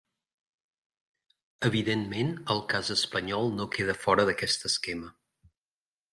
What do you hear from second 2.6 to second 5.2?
cas espanyol no queda fora d'aquest esquema.